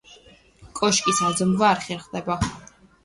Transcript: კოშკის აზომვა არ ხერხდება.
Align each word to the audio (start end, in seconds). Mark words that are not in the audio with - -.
კოშკის 0.79 1.21
აზომვა 1.27 1.69
არ 1.75 1.85
ხერხდება. 1.85 2.39